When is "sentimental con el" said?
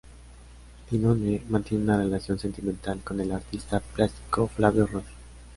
2.39-3.31